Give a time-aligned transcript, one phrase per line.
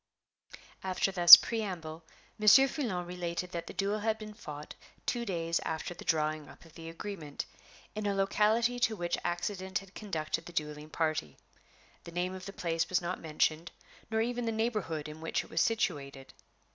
[0.83, 2.01] After thus preamble,
[2.39, 4.73] Monsieur Foulon related that the duel had been fought
[5.05, 7.45] two days after the drawing up of the agreement,
[7.93, 11.37] in a locality to which accident had conducted the dueling party.
[12.05, 13.69] (The name of the place was not mentioned,
[14.09, 16.33] nor even the neighborhood in which it was situated.)